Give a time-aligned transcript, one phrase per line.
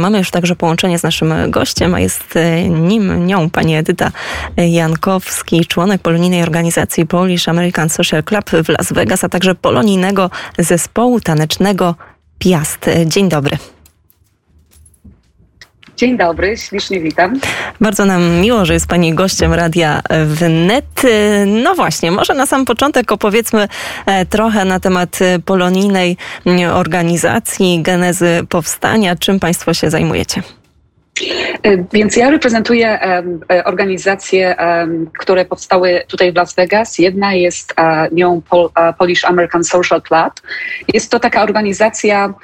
[0.00, 4.12] Mamy już także połączenie z naszym gościem, a jest e, nim, nią pani Edyta
[4.56, 11.20] Jankowski, członek polonijnej organizacji Polish American Social Club w Las Vegas, a także polonijnego zespołu
[11.20, 11.94] tanecznego
[12.38, 12.90] Piast.
[13.06, 13.58] Dzień dobry.
[15.98, 17.40] Dzień dobry, ślicznie witam.
[17.80, 21.02] Bardzo nam miło, że jest Pani gościem Radia Wnet.
[21.46, 23.68] No właśnie, może na sam początek opowiedzmy
[24.06, 26.16] e, trochę na temat polonijnej
[26.72, 29.16] organizacji, genezy powstania.
[29.16, 30.42] Czym Państwo się zajmujecie?
[31.62, 34.56] E, więc ja reprezentuję um, organizacje,
[35.18, 36.98] które powstały tutaj w Las Vegas.
[36.98, 37.74] Jedna jest
[38.12, 40.32] nią Pol, Polish American Social Club.
[40.94, 42.34] Jest to taka organizacja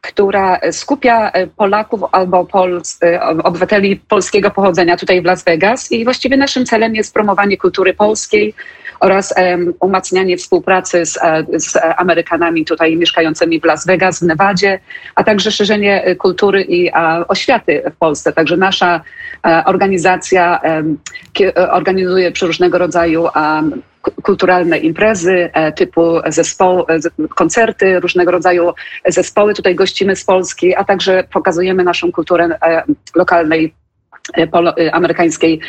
[0.00, 6.04] która skupia e, Polaków albo Pols, e, obywateli polskiego pochodzenia tutaj w Las Vegas i
[6.04, 8.54] właściwie naszym celem jest promowanie kultury polskiej
[9.00, 14.80] oraz um, umacnianie współpracy z, e, z, Amerykanami tutaj mieszkającymi w Las Vegas, w Nevadzie,
[15.14, 16.92] a także szerzenie kultury i
[17.28, 18.32] oświaty w Polsce.
[18.32, 19.00] Także nasza
[19.64, 20.60] organizacja
[21.70, 23.26] organizuje różnego rodzaju
[24.02, 28.72] kulturalne imprezy e, typu zespołu, e, koncerty, różnego rodzaju
[29.06, 32.82] zespoły tutaj gościmy z Polski, a także pokazujemy naszą kulturę e,
[33.14, 33.74] lokalnej,
[34.92, 35.60] amerykańskiej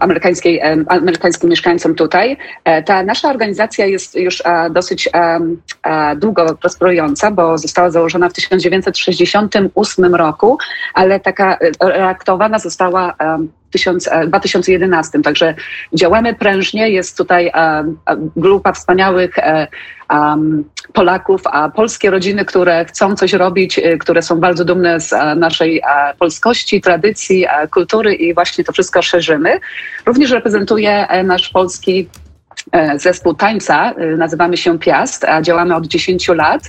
[0.00, 2.36] amerykańskiej, amerykańskim mieszkańcom tutaj.
[2.86, 5.08] Ta nasza organizacja jest już dosyć
[6.16, 10.58] długo prosperująca, bo została założona w 1968 roku,
[10.94, 13.14] ale taka reaktowana została
[14.26, 15.22] 2011.
[15.22, 15.54] Także
[15.92, 16.90] działamy prężnie.
[16.90, 17.52] Jest tutaj
[18.36, 19.36] grupa wspaniałych
[20.92, 25.82] Polaków, a polskie rodziny, które chcą coś robić, e, które są bardzo dumne z naszej
[26.18, 29.60] polskości, tradycji, kultury i właśnie to wszystko szerzymy.
[30.06, 32.25] Również reprezentuje e, nasz polski E,
[32.96, 36.62] zespół tańca, e, nazywamy się Piast, a działamy od 10 lat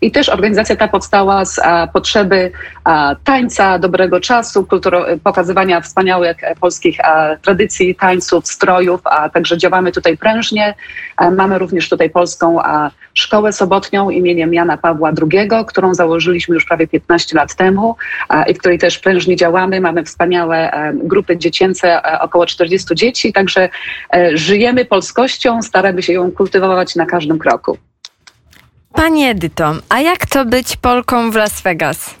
[0.00, 1.60] i też organizacja ta powstała z
[1.92, 2.52] potrzeby
[3.24, 4.66] tańca, dobrego czasu,
[5.24, 6.98] pokazywania wspaniałych e, polskich
[7.42, 10.74] tradycji, tańców, strojów, a także działamy tutaj prężnie.
[11.36, 12.58] Mamy również tutaj polską
[13.14, 17.96] szkołę sobotnią imieniem Jana Pawła II, którą założyliśmy już prawie 15 lat temu
[18.48, 19.80] i w której też prężnie działamy.
[19.80, 23.68] Mamy wspaniałe grupy dziecięce, około 40 dzieci, także
[24.34, 27.78] żyjemy polskością, staramy się ją kultywować na każdym kroku.
[28.92, 32.14] Pani Edyto, a jak to być Polką w Las Vegas?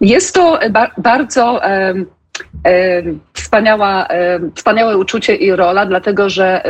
[0.00, 1.94] Jest to ba bardzo e,
[3.32, 4.08] wspaniała,
[4.54, 6.62] wspaniałe uczucie i rola, dlatego że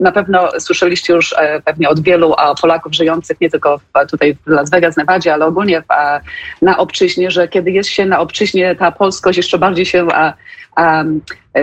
[0.00, 3.80] na pewno słyszeliście już e, pewnie od wielu Polaków żyjących nie tylko
[4.10, 5.82] tutaj w Las Vegas, Nevadzie, ale ogólnie
[6.62, 10.08] na obczyźnie, że kiedy jest się na obczyźnie, ta polskość jeszcze bardziej się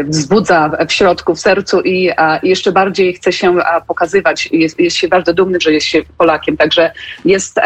[0.06, 2.12] wzbudza w środku, w sercu i,
[2.44, 3.56] jeszcze bardziej chce się
[3.88, 4.50] pokazywać.
[4.52, 6.58] Jest, jest się bardzo dumny, że jest się Polakiem.
[6.58, 6.92] Także
[7.26, 7.60] jest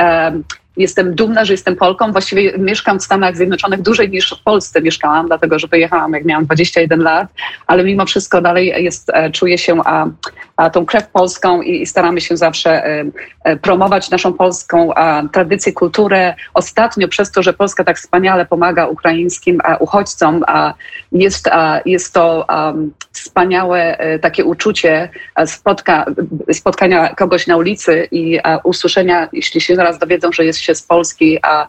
[0.78, 2.12] Jestem dumna, że jestem Polką.
[2.12, 6.46] Właściwie mieszkam w Stanach Zjednoczonych dłużej niż w Polsce mieszkałam, dlatego że wyjechałam jak miałam
[6.46, 7.28] 21 lat,
[7.68, 10.08] ale mimo wszystko dalej jest, e, czuję się a,
[10.58, 13.06] a tą krew polską i, i staramy się zawsze e,
[13.44, 16.36] e, promować naszą polską a, tradycję, kulturę.
[16.54, 20.74] Ostatnio przez to, że Polska tak wspaniale pomaga ukraińskim uchodźcom, a
[21.16, 21.50] jest,
[21.86, 22.48] jest to
[23.12, 25.10] wspaniałe takie uczucie
[25.46, 26.06] spotka,
[26.52, 31.40] spotkania kogoś na ulicy i usłyszenia, jeśli się zaraz dowiedzą, że jest się z Polski,
[31.42, 31.68] a,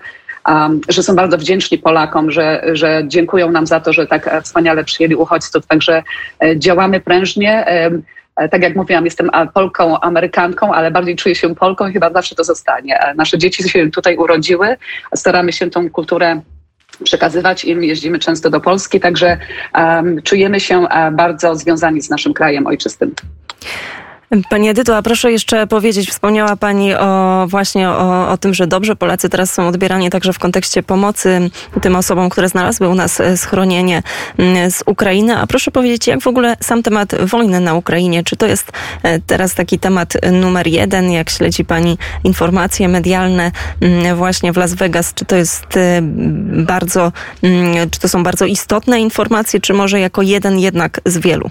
[0.89, 5.15] że są bardzo wdzięczni Polakom, że, że dziękują nam za to, że tak wspaniale przyjęli
[5.15, 5.67] uchodźców.
[5.67, 6.03] Także
[6.45, 7.67] e, działamy prężnie.
[7.67, 7.91] E,
[8.37, 12.35] e, tak jak mówiłam, jestem Polką, Amerykanką, ale bardziej czuję się Polką i chyba zawsze
[12.35, 12.99] to zostanie.
[13.17, 14.77] Nasze dzieci się tutaj urodziły,
[15.15, 16.41] staramy się tą kulturę
[17.05, 17.85] przekazywać im.
[17.85, 19.39] Jeździmy często do Polski, także
[19.75, 23.15] um, czujemy się bardzo związani z naszym krajem ojczystym.
[24.51, 28.97] Pani Edyto, a proszę jeszcze powiedzieć, wspomniała Pani o właśnie o, o, tym, że dobrze
[28.97, 31.51] Polacy teraz są odbierani także w kontekście pomocy
[31.83, 34.03] tym osobom, które znalazły u nas e, schronienie
[34.39, 35.37] mm, z Ukrainy.
[35.37, 38.73] A proszę powiedzieć, jak w ogóle sam temat wojny na Ukrainie, czy to jest
[39.03, 44.75] e, teraz taki temat numer jeden, jak śledzi Pani informacje medialne mm, właśnie w Las
[44.75, 46.01] Vegas, czy to jest e,
[46.67, 47.13] bardzo,
[47.43, 51.51] mm, czy to są bardzo istotne informacje, czy może jako jeden jednak z wielu?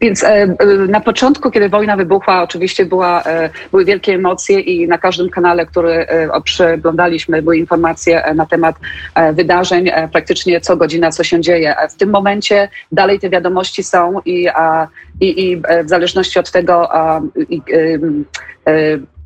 [0.00, 0.56] Więc e, e,
[0.88, 5.66] na początku, kiedy wojna wybuchła, oczywiście była, e, były wielkie emocje i na każdym kanale,
[5.66, 6.06] który
[6.44, 8.76] przeglądaliśmy, były informacje na temat
[9.32, 11.74] wydarzeń, praktycznie co godzina, co się dzieje.
[11.90, 14.48] W tym momencie dalej te wiadomości są i,
[15.22, 16.88] i, i w zależności od tego,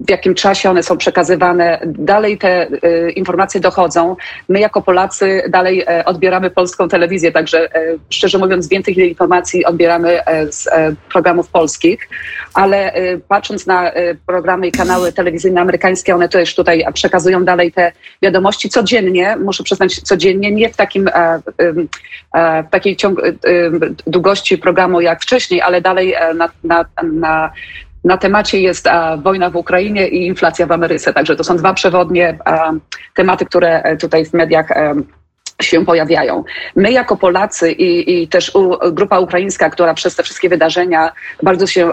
[0.00, 1.80] w jakim czasie one są przekazywane.
[1.86, 4.16] Dalej te y, informacje dochodzą.
[4.48, 10.24] My jako Polacy dalej e, odbieramy polską telewizję, także e, szczerze mówiąc więcej informacji odbieramy
[10.24, 10.68] e, z
[11.12, 12.08] programów polskich,
[12.54, 12.92] ale
[13.28, 13.92] patrząc na
[14.26, 20.00] programy i kanały telewizyjne amerykańskie, one też tutaj przekazują dalej te wiadomości codziennie, muszę przyznać
[20.00, 21.10] codziennie, nie w takim
[22.66, 23.20] w takiej ciąg,
[24.06, 27.50] długości programu jak wcześniej, ale dalej na, na, na
[28.06, 31.12] na temacie jest a, wojna w Ukrainie i inflacja w Ameryce.
[31.12, 32.72] Także to są dwa przewodnie a,
[33.14, 34.68] tematy, które e, tutaj w mediach
[35.62, 36.44] się pojawiają.
[36.76, 41.12] My jako Polacy i, i też u, grupa ukraińska, która przez te wszystkie wydarzenia
[41.42, 41.90] bardzo się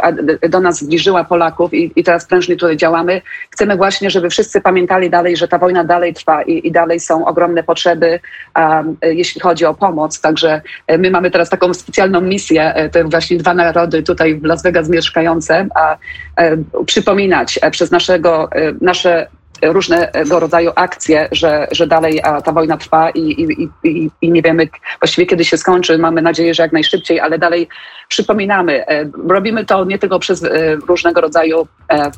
[0.49, 5.09] do nas zbliżyła, Polaków i, i teraz prężnie tutaj działamy, chcemy właśnie, żeby wszyscy pamiętali
[5.09, 8.19] dalej, że ta wojna dalej trwa i, i dalej są ogromne potrzeby,
[8.55, 10.21] um, jeśli chodzi o pomoc.
[10.21, 14.43] Także e, my mamy teraz taką specjalną misję, e, te właśnie dwa narody tutaj w
[14.43, 15.97] Las Vegas mieszkające, a,
[16.35, 18.49] a e, przypominać przez naszego,
[18.81, 19.27] nasze
[19.63, 24.67] różnego rodzaju akcje, że, że dalej ta wojna trwa i, i, i, i nie wiemy
[24.99, 25.97] właściwie kiedy się skończy.
[25.97, 27.67] Mamy nadzieję, że jak najszybciej, ale dalej
[28.07, 28.87] przypominamy.
[28.87, 32.11] E, robimy to nie tylko przez e, różnego rodzaju e,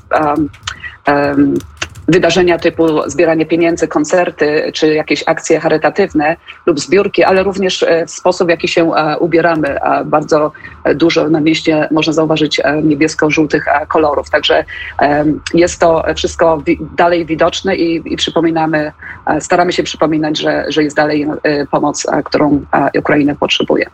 [2.08, 6.36] wydarzenia typu zbieranie pieniędzy, koncerty czy jakieś akcje charytatywne
[6.66, 9.78] lub zbiórki, ale również e, sposób, w jaki się e, ubieramy.
[10.06, 10.52] Bardzo
[10.96, 14.30] dużo na mieście można zauważyć e, niebiesko-żółtych kolorów.
[14.30, 14.66] Także
[15.54, 16.62] jest to wszystko
[16.98, 18.92] dalej widoczne i, i przypominamy,
[19.40, 21.28] staramy się przypominać, że, że jest dalej
[21.72, 22.66] pomoc, którą
[23.00, 23.86] Ukraina potrzebuje.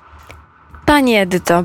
[0.92, 1.64] Pani Edyto,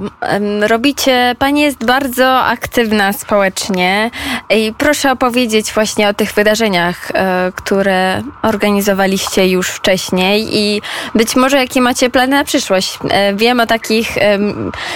[0.61, 4.11] robicie, Pani jest bardzo aktywna społecznie
[4.51, 10.83] i proszę opowiedzieć właśnie o tych wydarzeniach, e, które organizowaliście już wcześniej i
[11.15, 12.99] być może jakie macie plany na przyszłość.
[13.11, 14.09] E, wiem o takich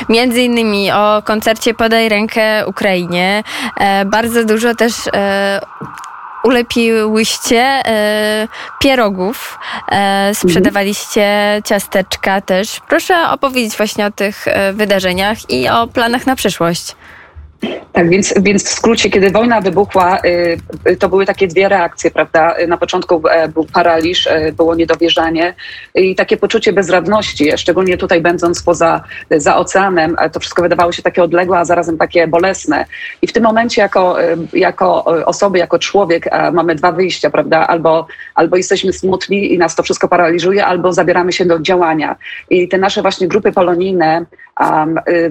[0.08, 3.44] między innymi o koncercie Podaj rękę Ukrainie.
[3.76, 4.92] E, bardzo dużo też
[6.44, 8.48] ulepiłyście e,
[8.80, 9.58] pierogów,
[9.92, 12.80] e, sprzedawaliście ciasteczka też.
[12.88, 16.96] Proszę opowiedzieć właśnie o tych e, wydarzeniach i o planach na przyszłość.
[17.92, 20.18] Tak, więc, więc w skrócie, kiedy wojna wybuchła,
[20.88, 22.54] y, to były takie dwie reakcje, prawda?
[22.68, 25.54] Na początku e, był paraliż, e, było niedowierzanie
[25.94, 31.22] i takie poczucie bezradności, szczególnie tutaj będąc poza za oceanem, to wszystko wydawało się takie
[31.22, 32.86] odległe, a zarazem takie bolesne.
[33.22, 37.66] I w tym momencie jako, e, jako osoby, jako człowiek mamy dwa wyjścia, prawda?
[37.66, 42.16] Albo, albo jesteśmy smutni i nas to wszystko paraliżuje, albo zabieramy się do działania.
[42.50, 44.26] I te nasze właśnie grupy polonijne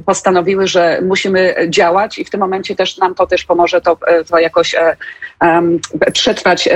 [0.05, 4.23] postanowiły, że musimy działać i w tym momencie też nam to też pomoże to, e,
[4.23, 4.75] to jakoś
[5.41, 5.79] um,
[6.13, 6.69] przetrwać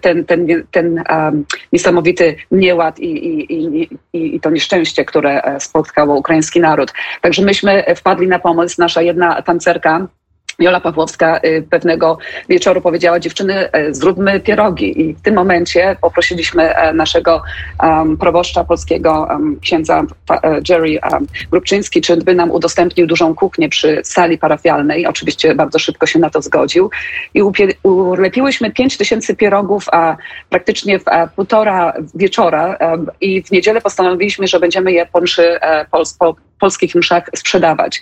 [0.00, 6.60] ten, ten, ten um, niesamowity nieład i, i, i, i, to nieszczęście, które spotkało ukraiński
[6.60, 6.92] naród.
[7.20, 10.08] Także myśmy wpadli na pomysł, nasza jedna tancerka,
[10.58, 12.18] Jola Pawłowska y, pewnego
[12.48, 15.00] wieczoru powiedziała, dziewczyny, e, zróbmy pierogi.
[15.00, 17.42] I w tym momencie poprosiliśmy e, naszego
[17.82, 23.68] um, proboszcza polskiego, um, księdza e, Jerry um, Grubczyński, czy by nam udostępnił dużą kuchnię
[23.68, 25.06] przy sali parafialnej.
[25.06, 26.90] Oczywiście bardzo szybko się na to zgodził.
[27.34, 27.42] I
[27.82, 30.16] ulepiłyśmy pięć tysięcy pierogów, a
[30.50, 32.78] praktycznie w a, półtora wieczora.
[33.20, 35.58] I w niedzielę postanowiliśmy, że będziemy je po, mszy,
[35.90, 38.00] po, po polskich mszach sprzedawać.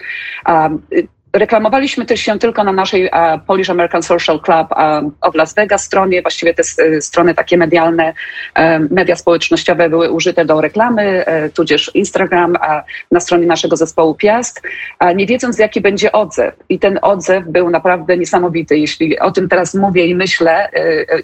[1.35, 5.85] Reklamowaliśmy też się tylko na naszej uh, Polish American Social Club uh, of Las Vegas
[5.85, 6.23] stronie.
[6.23, 8.13] Właściwie te uh, strony takie medialne,
[8.91, 12.57] media społecznościowe były użyte do reklamy, tudzież Instagram
[13.11, 14.63] na stronie naszego zespołu Piast,
[15.15, 16.55] nie wiedząc jaki będzie odzew.
[16.69, 18.79] I ten odzew był naprawdę niesamowity.
[18.79, 20.71] Jeśli o tym teraz mówię i myślę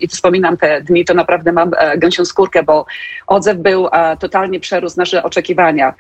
[0.01, 2.87] i wspominam te dni, to naprawdę mam gęsią skórkę, bo
[3.27, 3.89] odzew był
[4.21, 5.95] totalnie przerósł nasze oczekiwania.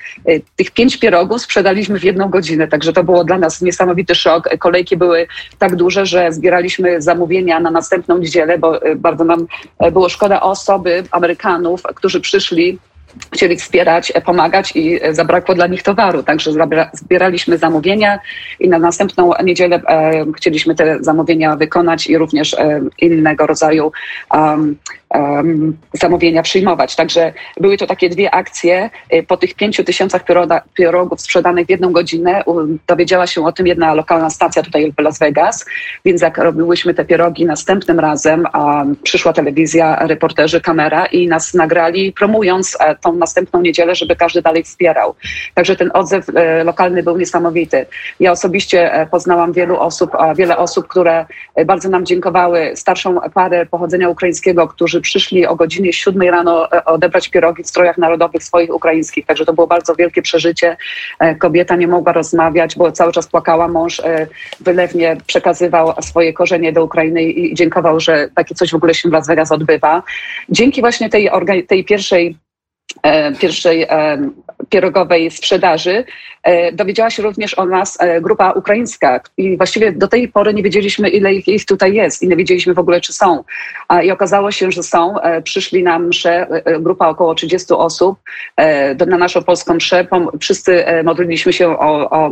[0.57, 4.49] Tych pięć pierogów sprzedaliśmy w jedną godzinę, także to było dla nas niesamowite niesamowity szok.
[4.59, 5.27] Kolejki były
[5.59, 9.47] tak duże, że zbieraliśmy zamówienia na następną niedzielę, bo e, bardzo nam
[9.79, 12.79] e, było szkoda osoby, Amerykanów, którzy przyszli
[13.35, 16.23] chcieli wspierać, e, pomagać i zabrakło dla nich towaru.
[16.23, 16.51] Także
[16.93, 18.19] zbieraliśmy zamówienia
[18.61, 19.81] i na następną niedzielę
[20.37, 22.57] chcieliśmy te zamówienia wykonać i również
[22.99, 23.93] innego rodzaju
[25.15, 26.97] um, zamówienia przyjmować.
[26.97, 28.91] Także były to takie dwie akcje.
[29.15, 30.23] Y, po tych pięciu tysiącach
[30.75, 32.45] pierogów sprzedanych w jedną godzinę
[32.87, 35.67] dowiedziała się o tym jedna lokalna stacja tutaj w Las Vegas,
[36.05, 38.47] więc jak robiłyśmy te pierogi następnym razem,
[39.03, 44.63] przyszła telewizja, reporterzy, kamera i nas nagrali promując e, tą następną niedzielę, żeby każdy dalej
[44.63, 45.15] wspierał.
[45.55, 47.87] Także ten odzew e, lokalny był niesamowity.
[48.21, 51.27] Ja osobiście e, poznałam wielu osób, wiele osób, które
[51.67, 57.63] bardzo nam dziękowały, starszą parę pochodzenia ukraińskiego, którzy przyszli o godzinie 7 rano odebrać pierogi
[57.63, 59.27] w strojach narodowych swoich ukraińskich.
[59.27, 60.77] Także to było bardzo wielkie przeżycie.
[61.39, 63.69] Kobieta nie mogła rozmawiać, bo cały czas płakała.
[63.69, 64.03] Mąż
[64.61, 69.13] wylewnie przekazywał swoje korzenie do Ukrainy i dziękował, że takie coś w ogóle się w
[69.13, 70.03] Las Vegas odbywa.
[70.49, 71.31] Dzięki właśnie tej,
[71.69, 72.37] tej pierwszej
[73.03, 74.31] E, pierwszej e,
[74.71, 76.05] pierogowej sprzedaży,
[76.43, 81.09] e, dowiedziała się również o nas grupa ukraińska i właściwie do tej pory nie wiedzieliśmy,
[81.09, 83.45] ile ich tutaj jest i nie wiedzieliśmy w ogóle, czy są.
[84.03, 85.15] I okazało się, że są.
[85.45, 86.47] Przyszli na mszę,
[86.81, 88.19] grupa około 30 osób
[89.07, 90.07] na naszą polską mszę.
[90.41, 92.31] Wszyscy modliliśmy się o, o,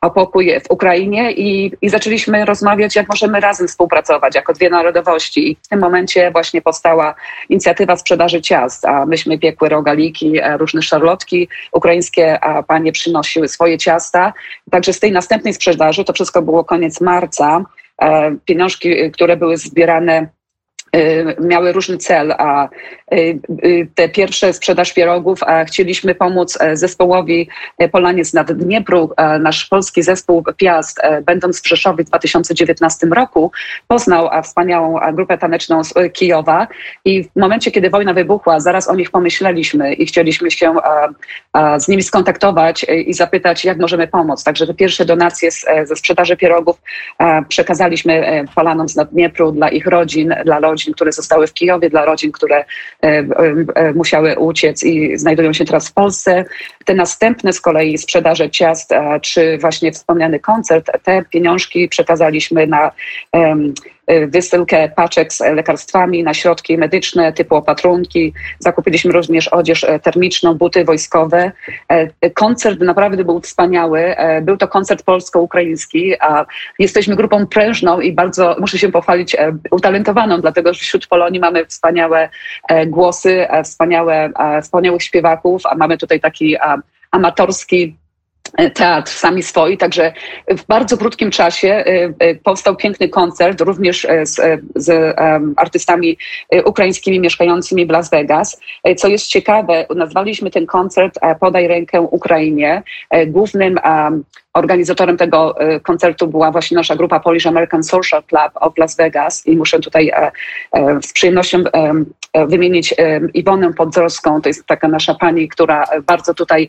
[0.00, 5.50] o pokój w Ukrainie i, i zaczęliśmy rozmawiać, jak możemy razem współpracować jako dwie narodowości.
[5.50, 7.14] I w tym momencie właśnie powstała
[7.48, 14.32] inicjatywa sprzedaży ciast, a myśmy piekły rogaliki, e, różne szarlotki ukraińskie, panie przynosiły swoje ciasta.
[14.70, 17.64] Także z tej następnej sprzedaży, to wszystko było koniec marca,
[18.02, 20.28] e, pieniążki, które były zbierane
[21.40, 22.68] miały różny cel, a
[23.12, 27.48] y, y, te pierwsze sprzedaż pierogów a chcieliśmy pomóc e, zespołowi
[27.78, 29.10] e, Polaniec nad Dniepru.
[29.40, 33.52] Nasz polski zespół Piast, e, będąc w Rzeszowie w 2019 roku,
[33.88, 36.66] poznał wspaniałą grupę taneczną z Kijowa
[37.04, 40.74] i w momencie, kiedy wojna wybuchła, zaraz o nich pomyśleliśmy i chcieliśmy się
[41.78, 44.44] z nimi skontaktować i zapytać, jak możemy pomóc.
[44.44, 45.50] Także te pierwsze donacje
[45.84, 46.80] ze sprzedaży pierogów
[47.48, 52.04] przekazaliśmy Polanom z Naddniepru dla ich rodzin, dla rodzin rodzin, które zostały w Kijowie, dla
[52.04, 52.64] rodzin, które e,
[53.02, 56.44] e, musiały uciec i znajdują się teraz w Polsce.
[56.86, 58.90] Te następne z kolei sprzedaże ciast,
[59.22, 62.92] czy właśnie wspomniany koncert, te pieniążki przekazaliśmy na
[64.10, 68.32] Y, wysyłkę paczek z lekarstwami na środki medyczne typu opatrunki.
[68.58, 71.52] Zakupiliśmy również odzież e, termiczną, buty wojskowe.
[71.88, 74.16] E, koncert naprawdę był wspaniały.
[74.16, 76.14] E, był to koncert polsko-ukraiński,
[76.78, 79.36] jesteśmy grupą prężną i bardzo, muszę się pochwalić,
[79.70, 82.28] utalentowaną, dlatego że wśród Polonii mamy wspaniałe
[82.86, 84.30] głosy, wspaniałe,
[84.62, 86.56] wspaniałych śpiewaków, a mamy tutaj taki
[87.16, 87.96] amatorski
[88.74, 90.12] teatr sami swoi, także
[90.48, 94.40] w bardzo krótkim czasie y, y, powstał piękny koncert również z,
[94.74, 95.16] z
[95.56, 96.18] artystami
[96.64, 98.60] ukraińskimi mieszkającymi w Las Vegas.
[98.96, 102.82] Co jest ciekawe, nazwaliśmy ten koncert Podaj rękę Ukrainie.
[103.26, 103.78] Głównym
[104.56, 109.46] Organizatorem tego e, koncertu była właśnie nasza grupa Polish American Social Club of Las Vegas
[109.46, 110.30] i muszę tutaj e,
[110.72, 111.64] e, z przyjemnością
[112.48, 112.94] wymienić
[113.34, 114.40] Iwonę Podzorską.
[114.40, 116.68] To jest taka nasza pani, która bardzo tutaj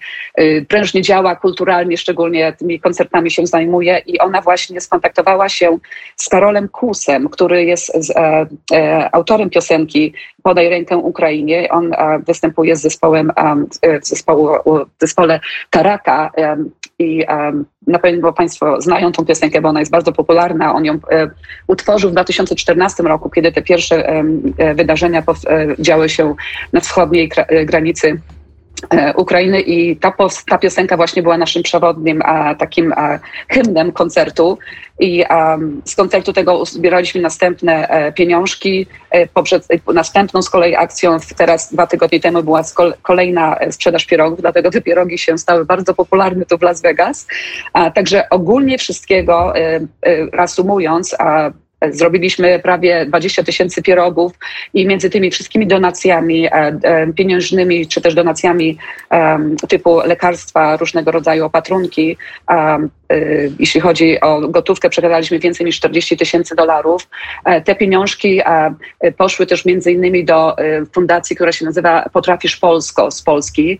[0.67, 5.77] prężnie działa kulturalnie, szczególnie tymi koncertami się zajmuje i ona właśnie skontaktowała się
[6.15, 7.91] z Karolem Kusem, który jest
[9.11, 10.13] autorem piosenki
[10.43, 11.69] Podaj rękę Ukrainie.
[11.69, 11.91] On
[12.27, 13.31] występuje z zespołem,
[14.01, 15.39] w, zespole
[15.69, 16.31] Taraka
[16.99, 17.25] i
[17.87, 20.73] na pewno Państwo znają tą piosenkę, bo ona jest bardzo popularna.
[20.73, 21.29] On ją e,
[21.67, 24.09] utworzył w 2014 roku, kiedy te pierwsze
[24.57, 26.35] e, wydarzenia e, działy się
[26.73, 27.31] na wschodniej
[27.65, 28.21] granicy
[29.15, 30.13] Ukrainy i ta,
[30.49, 33.19] ta piosenka właśnie była naszym przewodnim a, takim a,
[33.49, 34.57] hymnem koncertu
[34.99, 38.87] i a, z koncertu tego zbieraliśmy następne e, pieniążki.
[39.11, 42.61] E, poprzez e, następną z kolei akcją teraz dwa tygodnie temu była
[43.01, 47.27] kolejna sprzedaż pierogów, dlatego te pierogi się stały bardzo popularne tu w Las Vegas.
[47.73, 49.53] A, także ogólnie wszystkiego
[50.33, 54.33] reasumując, a Zrobiliśmy prawie 20 tysięcy pierogów
[54.73, 58.77] i między tymi wszystkimi donacjami e, e, pieniężnymi, czy też donacjami
[59.69, 62.17] typu lekarstwa, różnego rodzaju opatrunki,
[62.49, 62.77] e,
[63.59, 67.07] jeśli chodzi o gotówkę, przekazaliśmy więcej niż 40 tysięcy dolarów.
[67.65, 68.41] Te pieniążki
[69.17, 70.55] poszły też między innymi do
[70.93, 73.79] fundacji, która się nazywa Potrafisz Polsko z Polski.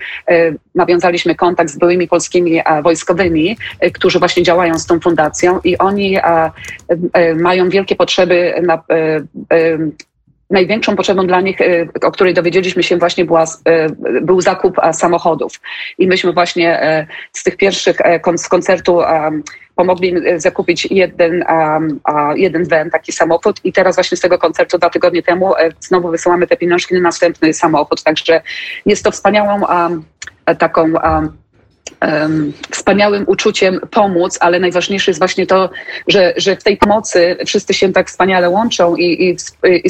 [0.76, 3.58] Nawiązaliśmy kontakt z byłymi polskimi wojskowymi,
[3.94, 6.18] którzy właśnie działają z tą fundacją i oni
[7.36, 9.16] mają wielkie wielkie potrzeby na, e,
[9.54, 9.78] e,
[10.50, 13.46] największą potrzebą dla nich, e, o której dowiedzieliśmy się właśnie była,
[14.22, 15.52] był zakup samochodów.
[15.98, 16.80] I myśmy właśnie
[17.34, 17.98] z tych pierwszych
[18.38, 19.00] z koncertu
[19.76, 21.46] pomogli zakupić jeden,
[22.36, 26.48] jeden van, taki samochód i teraz właśnie z tego koncertu dwa tygodnie temu znowu wysyłamy
[26.48, 28.04] te pieniążki na następny samochód.
[28.04, 28.42] Także
[28.86, 29.62] jest to wspaniałą
[30.58, 30.94] taką
[32.72, 35.70] wspaniałym uczuciem pomóc, ale najważniejsze jest właśnie to,
[36.08, 39.38] że, że w tej pomocy wszyscy się tak wspaniale łączą i, i,
[39.84, 39.90] i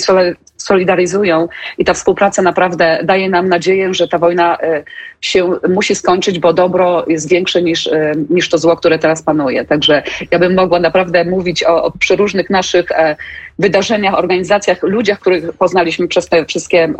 [0.57, 4.83] solidaryzują i ta współpraca naprawdę daje nam nadzieję, że ta wojna e,
[5.21, 9.65] się musi skończyć, bo dobro jest większe niż, e, niż to zło, które teraz panuje.
[9.65, 13.15] Także ja bym mogła naprawdę mówić o, o przeróżnych naszych e,
[13.59, 16.93] wydarzeniach, organizacjach, ludziach, których poznaliśmy przez te wszystkie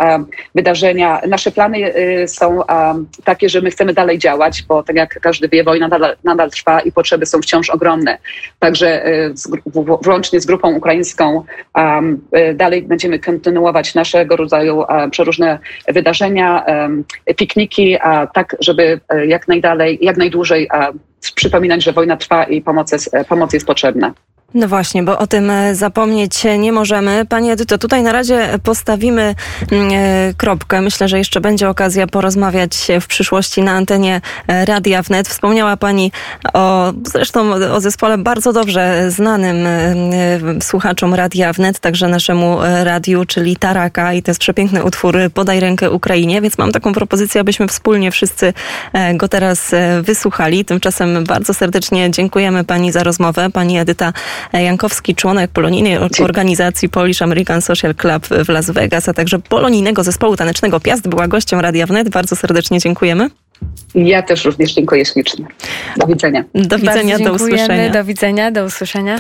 [0.56, 1.22] wydarzenia.
[1.28, 1.94] Nasze plany
[2.28, 2.62] są
[3.24, 6.80] takie, że my chcemy dalej działać, bo tak jak każdy wie, wojna nadal, nadal trwa
[6.80, 8.18] i potrzeby są wciąż ogromne.
[8.60, 9.04] Także
[10.02, 11.44] włącznie z grupą ukraińską
[12.56, 16.66] dalej będziemy kontynuować naszego rodzaju przeróżne wydarzenia,
[17.36, 17.98] pikniki,
[18.34, 20.70] tak żeby jak najdalej, jak najdłużej
[21.36, 24.14] przypominać, że wojna trwa i pomoc jest, pomoc jest potrzebna.
[24.54, 27.26] No właśnie, bo o tym e, zapomnieć nie możemy.
[27.26, 29.36] Pani Edyto, tutaj na razie postawimy
[29.72, 30.82] mm, e, kropkę.
[30.82, 35.28] Myślę, że jeszcze będzie okazja porozmawiać w przyszłości na antenie e, Radia Wnet.
[35.28, 36.12] Wspomniała Pani
[36.54, 39.58] o, zresztą o zespole bardzo dobrze znanym
[40.62, 45.92] słuchaczom Radia Wnet, także naszemu radiu, czyli Taraka i to jest przepiękny utwór Podaj rękę
[45.92, 48.54] Ukrainie, więc mam taką propozycję, abyśmy wspólnie wszyscy
[49.14, 50.66] go teraz wysłuchali.
[50.66, 53.50] Tymczasem bardzo serdecznie dziękujemy Pani za rozmowę.
[53.50, 54.14] Pani Edyta
[54.54, 60.36] Jankowski, członek polonijnej organizacji Polish American Social Club w Las Vegas, a także polonijnego zespołu
[60.36, 62.10] tanecznego Piast, była gością Radia Wnet.
[62.10, 63.30] Bardzo serdecznie dziękujemy.
[63.96, 65.46] Ja też również dziękuję ślicznie.
[65.98, 66.44] Do widzenia.
[66.54, 67.90] Do widzenia, do usłyszenia.
[67.90, 69.20] Do widzenia, do usłyszenia.